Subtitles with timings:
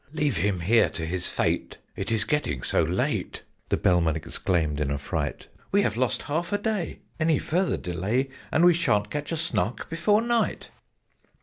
[0.13, 4.89] "Leave him here to his fate it is getting so late!" The Bellman exclaimed in
[4.89, 5.47] a fright.
[5.71, 7.01] "We have lost half the day.
[7.19, 10.71] Any further delay, And we sha'n't catch a Snark before night!"